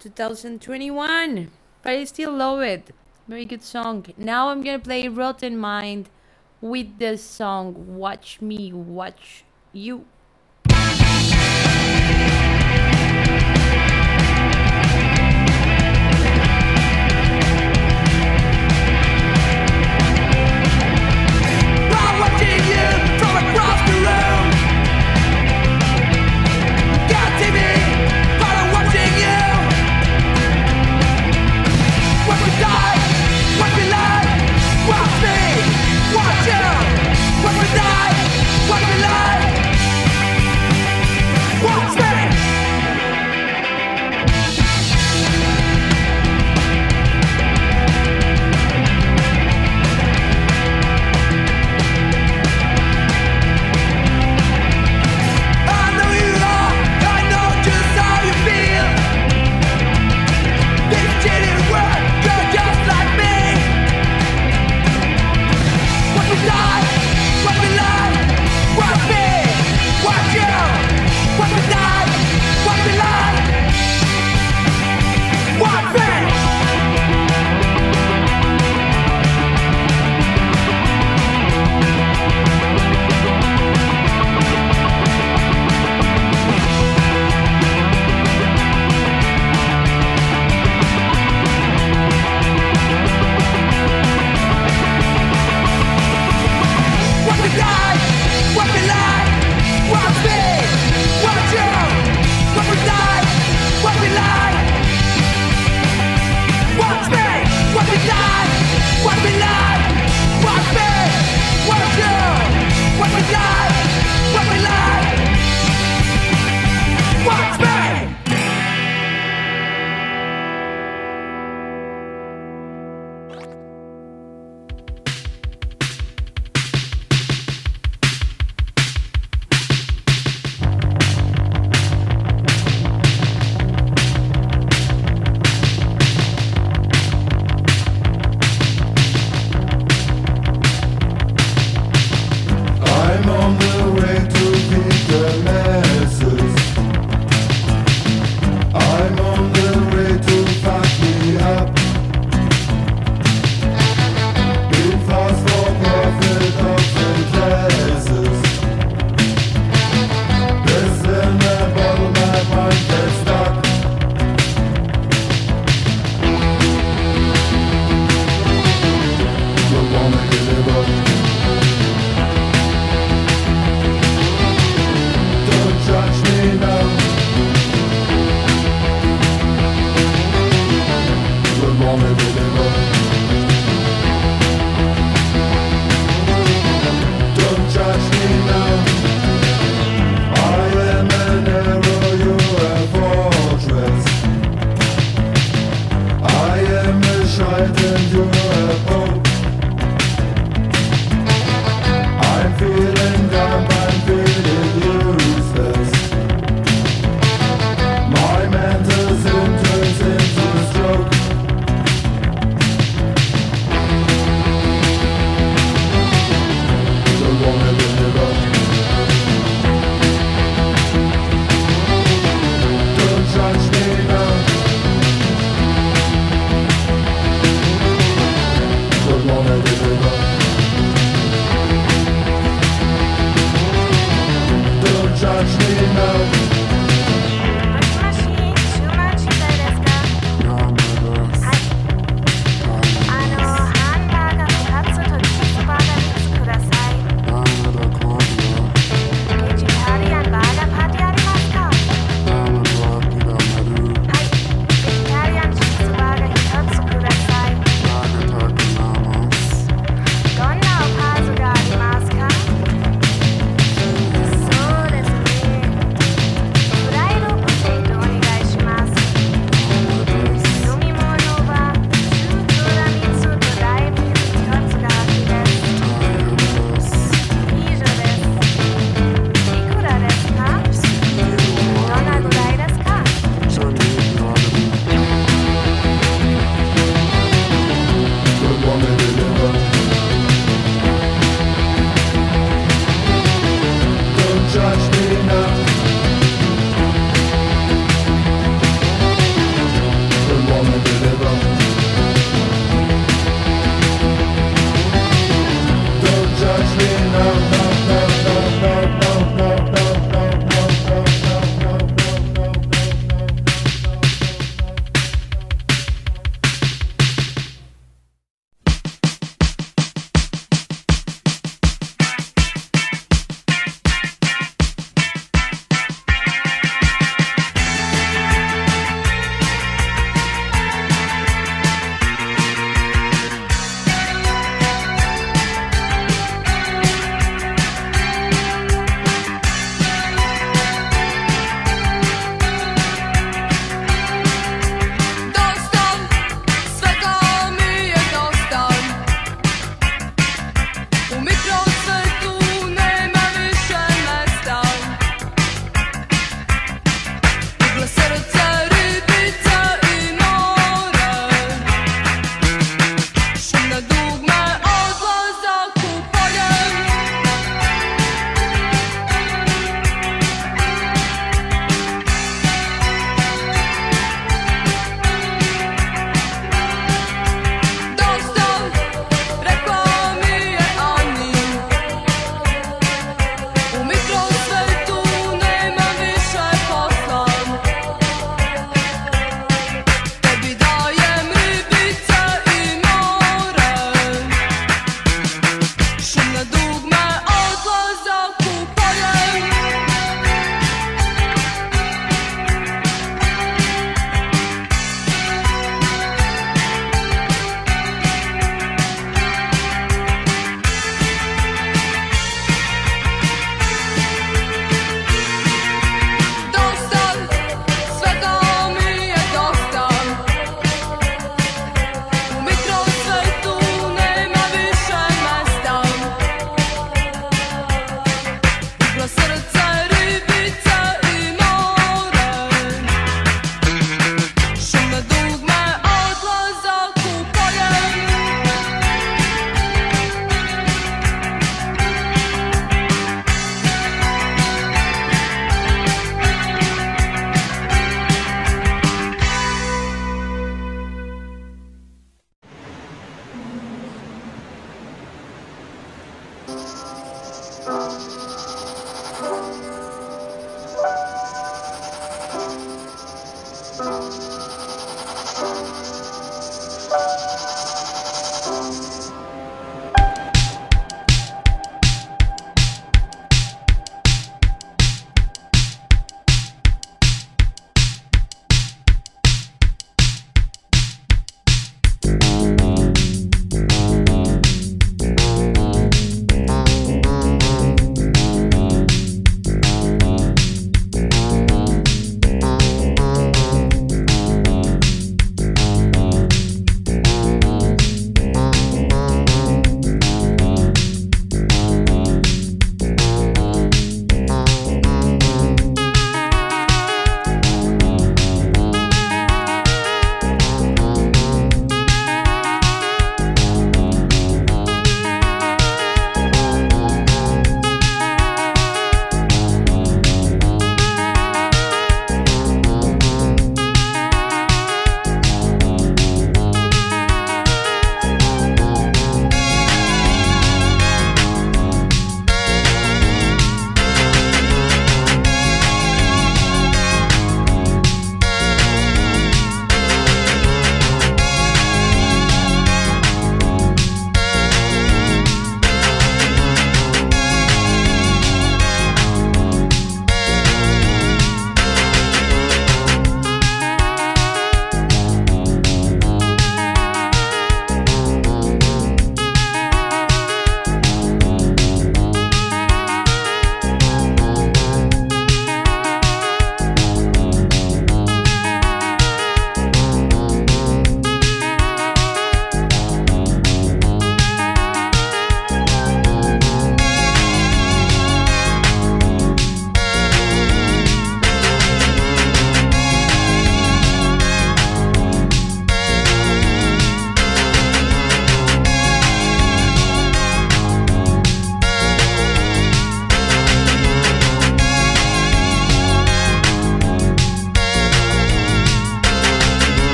2021 0.00 1.50
but 1.82 1.92
i 1.92 2.04
still 2.04 2.32
love 2.32 2.62
it. 2.62 2.90
Very 3.28 3.44
good 3.44 3.62
song. 3.62 4.06
Now 4.16 4.48
i'm 4.48 4.62
gonna 4.62 4.78
play 4.78 5.08
rotten 5.08 5.58
mind 5.58 6.08
with 6.60 6.98
the 6.98 7.16
song 7.18 7.96
watch 7.96 8.40
me 8.40 8.72
watch 8.72 9.44
you 9.72 10.04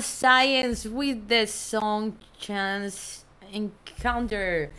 Science 0.00 0.84
with 0.84 1.28
the 1.28 1.46
song 1.46 2.18
Chance 2.38 3.24
Encounter. 3.52 4.70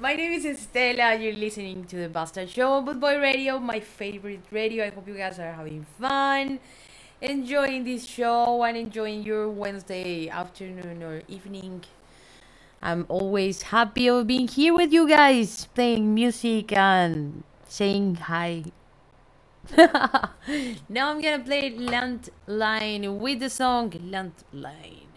My 0.00 0.14
name 0.14 0.32
is 0.32 0.44
Estela. 0.44 1.20
You're 1.20 1.34
listening 1.34 1.84
to 1.84 1.96
the 1.96 2.08
Bastard 2.08 2.48
Show 2.48 2.72
on 2.72 2.98
Boy 2.98 3.18
Radio, 3.18 3.58
my 3.58 3.80
favorite 3.80 4.44
radio. 4.50 4.86
I 4.86 4.90
hope 4.90 5.06
you 5.06 5.14
guys 5.14 5.38
are 5.38 5.52
having 5.52 5.84
fun, 6.00 6.60
enjoying 7.20 7.84
this 7.84 8.06
show, 8.06 8.64
and 8.64 8.76
enjoying 8.76 9.22
your 9.22 9.50
Wednesday 9.50 10.28
afternoon 10.28 11.02
or 11.02 11.22
evening. 11.28 11.84
I'm 12.82 13.06
always 13.08 13.62
happy 13.62 14.08
of 14.08 14.26
being 14.26 14.48
here 14.48 14.74
with 14.74 14.92
you 14.92 15.08
guys, 15.08 15.66
playing 15.74 16.14
music 16.14 16.72
and 16.72 17.44
saying 17.68 18.16
hi. 18.16 18.64
now 20.88 21.10
I'm 21.10 21.20
gonna 21.22 21.44
play 21.44 21.70
Landline 21.72 23.18
with 23.18 23.40
the 23.40 23.50
song 23.50 23.90
Landline. 23.90 25.08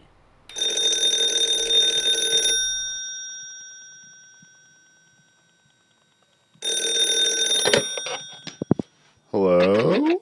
Hello? 9.32 10.20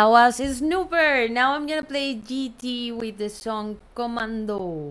That 0.00 0.08
was 0.08 0.40
a 0.40 0.54
Snooper. 0.54 1.28
Now 1.28 1.52
I'm 1.52 1.66
gonna 1.68 1.82
play 1.84 2.16
GT 2.16 2.96
with 2.96 3.18
the 3.18 3.28
song 3.28 3.76
Commando. 3.94 4.89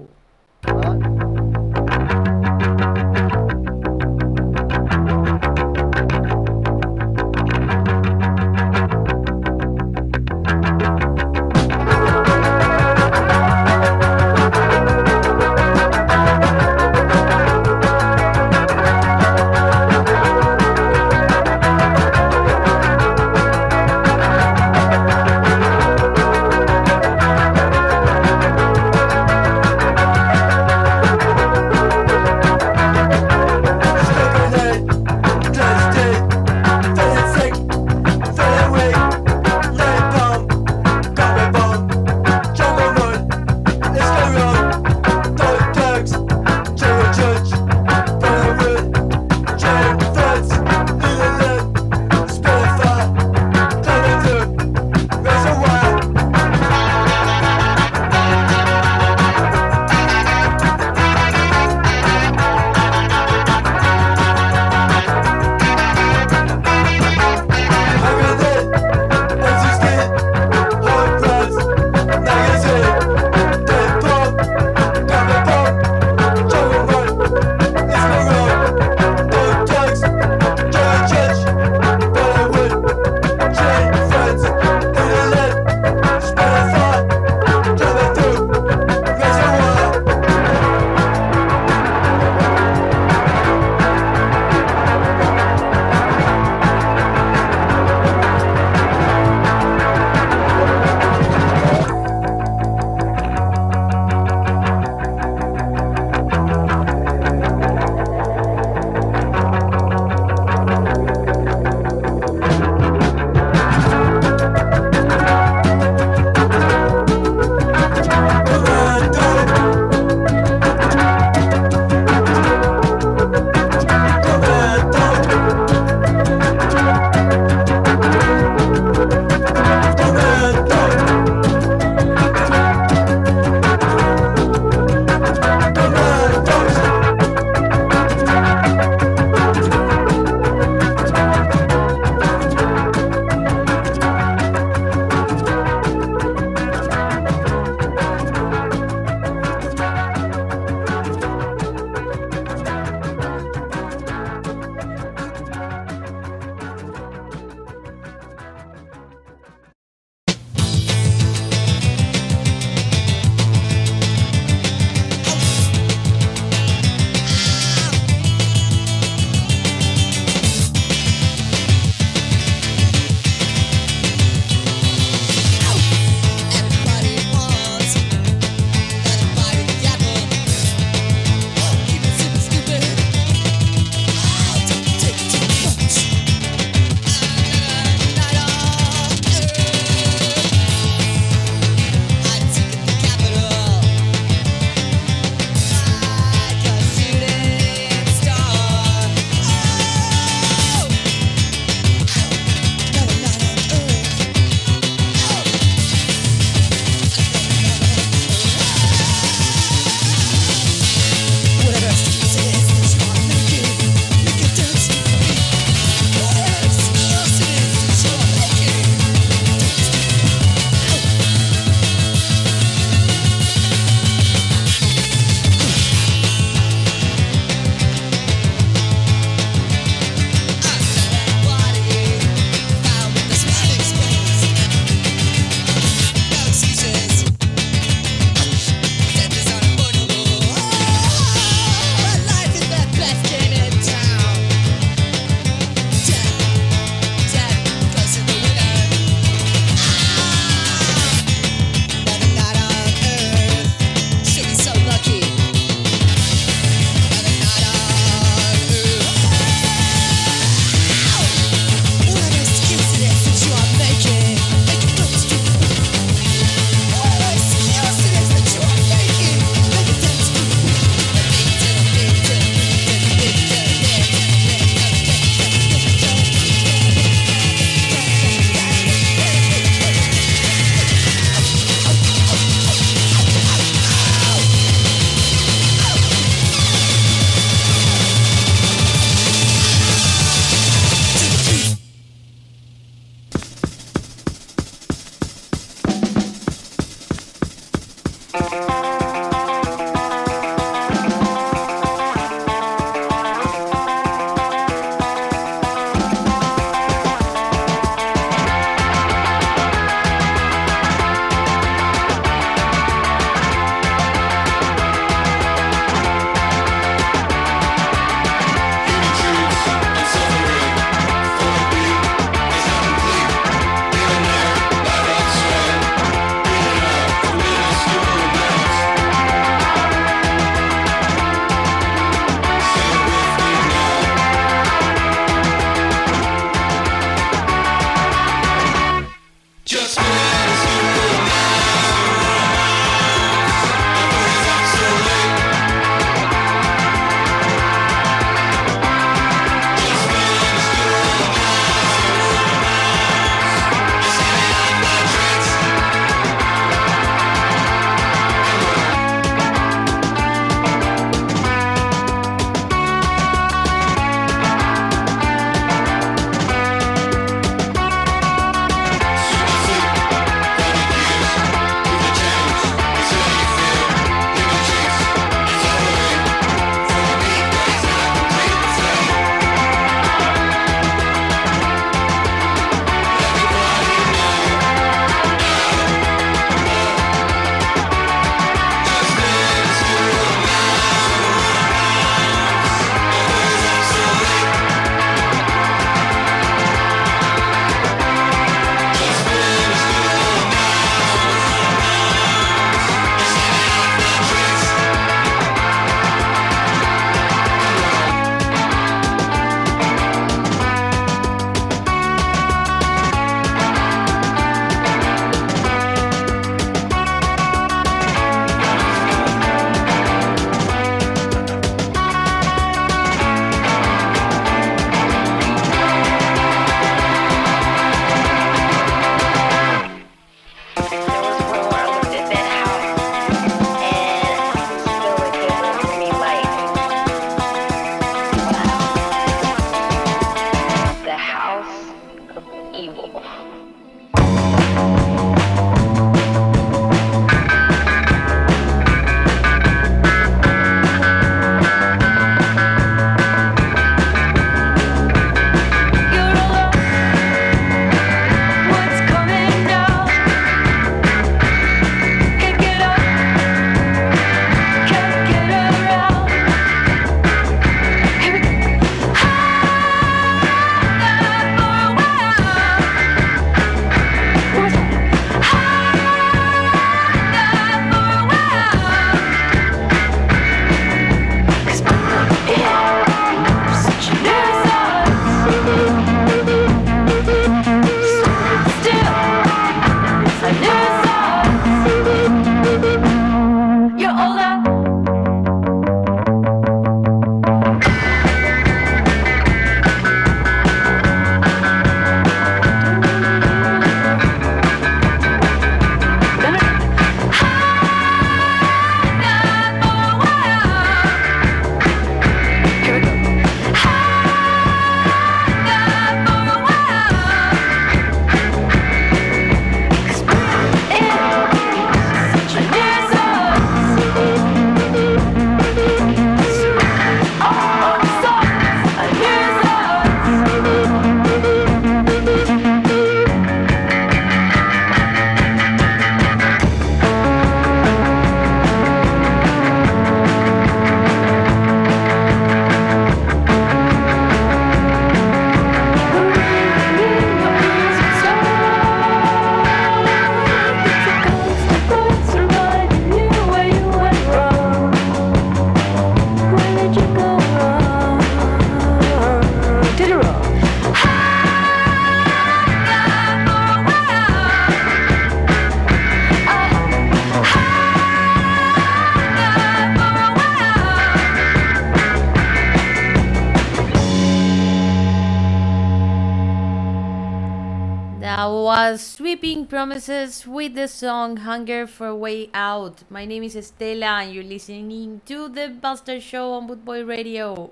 Promises 579.80 580.45
with 580.45 580.76
the 580.76 580.89
song 580.89 581.38
Hunger 581.38 581.88
for 581.88 582.07
a 582.07 582.14
Way 582.14 582.49
Out. 582.53 583.03
My 583.10 583.23
name 583.23 583.43
is 583.43 583.56
Estela 583.56 584.23
and 584.23 584.34
you're 584.34 584.43
listening 584.43 585.22
to 585.26 585.47
The 585.47 585.69
Buster 585.69 586.19
Show 586.19 586.51
on 586.51 586.68
Bootboy 586.68 587.07
Radio. 587.07 587.72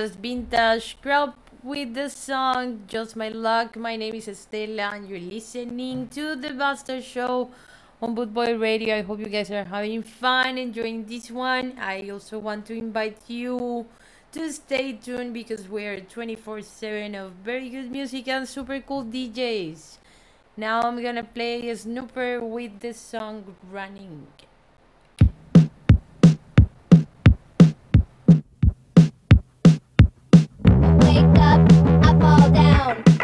was 0.00 0.14
Vintage 0.14 0.98
Crop 1.00 1.38
with 1.62 1.94
the 1.94 2.10
song 2.10 2.82
Just 2.86 3.16
My 3.16 3.30
Luck. 3.30 3.76
My 3.76 3.96
name 3.96 4.14
is 4.14 4.26
Estela, 4.26 4.92
and 4.92 5.08
you're 5.08 5.18
listening 5.18 6.08
to 6.08 6.36
the 6.36 6.52
Buster 6.52 7.00
Show 7.00 7.50
on 8.02 8.14
Bootboy 8.14 8.60
Radio. 8.60 8.98
I 8.98 9.00
hope 9.00 9.20
you 9.20 9.26
guys 9.26 9.50
are 9.50 9.64
having 9.64 10.02
fun, 10.02 10.58
enjoying 10.58 11.06
this 11.06 11.30
one. 11.30 11.78
I 11.78 12.10
also 12.10 12.38
want 12.38 12.66
to 12.66 12.74
invite 12.74 13.16
you 13.28 13.86
to 14.32 14.52
stay 14.52 14.92
tuned 14.92 15.32
because 15.32 15.66
we're 15.66 16.00
24 16.00 16.60
7 16.60 17.14
of 17.14 17.32
very 17.42 17.70
good 17.70 17.90
music 17.90 18.28
and 18.28 18.46
super 18.46 18.80
cool 18.80 19.02
DJs. 19.02 19.96
Now 20.58 20.82
I'm 20.82 21.02
gonna 21.02 21.24
play 21.24 21.74
Snooper 21.74 22.44
with 22.44 22.80
the 22.80 22.92
song 22.92 23.56
Running. 23.72 24.26
wake 31.16 31.38
up, 31.38 31.60
I 32.04 32.18
fall 32.20 32.50
down. 32.50 33.15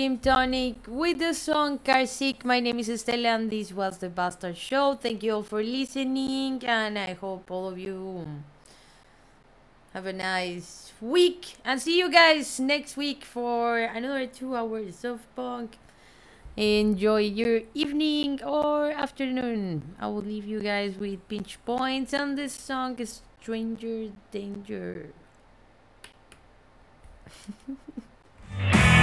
Jim 0.00 0.16
Tonic 0.16 0.76
with 0.88 1.18
the 1.18 1.34
song 1.34 1.78
Car 1.78 2.06
Sick. 2.06 2.42
My 2.42 2.58
name 2.58 2.78
is 2.78 2.88
Estela 2.88 3.34
and 3.34 3.50
this 3.50 3.70
was 3.70 3.98
the 3.98 4.08
Bastard 4.08 4.56
Show. 4.56 4.94
Thank 4.94 5.22
you 5.22 5.34
all 5.34 5.42
for 5.42 5.62
listening 5.62 6.64
and 6.64 6.98
I 6.98 7.12
hope 7.12 7.50
all 7.50 7.68
of 7.68 7.78
you 7.78 8.26
have 9.92 10.06
a 10.06 10.14
nice 10.14 10.94
week 11.02 11.56
and 11.66 11.82
see 11.82 11.98
you 11.98 12.10
guys 12.10 12.58
next 12.58 12.96
week 12.96 13.26
for 13.26 13.80
another 13.80 14.24
two 14.24 14.56
hours 14.56 15.04
of 15.04 15.20
punk. 15.36 15.76
Enjoy 16.56 17.20
your 17.20 17.60
evening 17.74 18.42
or 18.42 18.92
afternoon. 18.92 19.96
I 20.00 20.06
will 20.06 20.22
leave 20.22 20.46
you 20.46 20.60
guys 20.60 20.96
with 20.96 21.28
pinch 21.28 21.58
points 21.66 22.14
and 22.14 22.38
this 22.38 22.54
song 22.54 22.96
Stranger 23.04 24.12
Danger. 24.30 25.10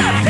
Shut 0.00 0.29